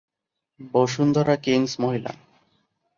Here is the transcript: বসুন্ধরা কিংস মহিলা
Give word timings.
বসুন্ধরা 0.73 1.35
কিংস 1.35 1.71
মহিলা 1.79 2.11